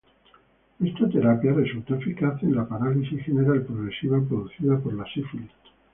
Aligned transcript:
Esta 0.83 1.07
terapia 1.09 1.53
resultó 1.53 1.93
eficaz 1.93 2.41
en 2.41 2.55
la 2.55 2.67
parálisis 2.67 3.21
general 3.23 3.61
progresiva 3.61 4.19
producida 4.27 4.79
por 4.79 4.95
la 4.95 5.05
sífilis. 5.05 5.51